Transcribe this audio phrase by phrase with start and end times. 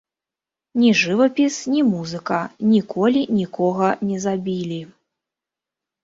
[0.83, 2.39] Ні жывапіс, ні музыка,
[2.71, 4.79] ніколі нікога не забілі.